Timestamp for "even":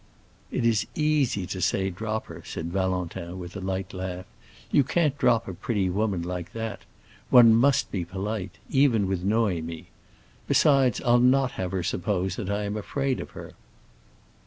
8.71-9.05